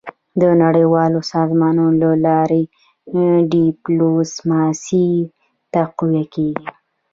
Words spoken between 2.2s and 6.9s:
لارې ډيپلوماسي تقویه کېږي.